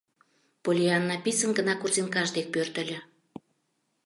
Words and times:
—Поллианна 0.63 1.15
писын 1.23 1.51
гына 1.57 1.73
корзинкаж 1.77 2.29
дек 2.35 2.47
пӧртыльӧ. 2.53 2.99